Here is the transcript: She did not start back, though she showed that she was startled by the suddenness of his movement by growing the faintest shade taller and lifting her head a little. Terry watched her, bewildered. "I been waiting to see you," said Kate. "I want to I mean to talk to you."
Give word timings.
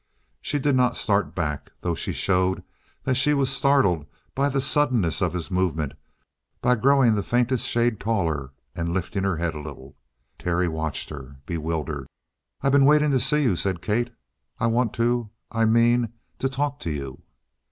She 0.41 0.57
did 0.57 0.75
not 0.75 0.97
start 0.97 1.35
back, 1.35 1.69
though 1.81 1.93
she 1.93 2.11
showed 2.11 2.63
that 3.03 3.13
she 3.13 3.35
was 3.35 3.51
startled 3.51 4.07
by 4.33 4.49
the 4.49 4.59
suddenness 4.59 5.21
of 5.21 5.33
his 5.33 5.51
movement 5.51 5.93
by 6.59 6.73
growing 6.77 7.13
the 7.13 7.21
faintest 7.21 7.67
shade 7.67 7.99
taller 7.99 8.51
and 8.75 8.93
lifting 8.95 9.21
her 9.21 9.37
head 9.37 9.53
a 9.53 9.59
little. 9.61 9.95
Terry 10.39 10.67
watched 10.67 11.11
her, 11.11 11.35
bewildered. 11.45 12.07
"I 12.63 12.69
been 12.69 12.85
waiting 12.85 13.11
to 13.11 13.19
see 13.19 13.43
you," 13.43 13.55
said 13.55 13.83
Kate. 13.83 14.09
"I 14.59 14.65
want 14.65 14.91
to 14.95 15.29
I 15.51 15.65
mean 15.65 16.11
to 16.39 16.49
talk 16.49 16.79
to 16.79 16.89
you." 16.89 17.21